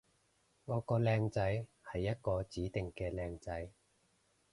[0.65, 3.69] 我個靚仔係一個指定嘅靚仔